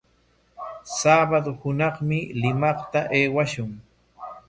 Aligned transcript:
Sabado 0.99 1.51
hunaqmi 1.65 2.19
Limaqta 2.41 2.99
aywashun. 3.19 3.71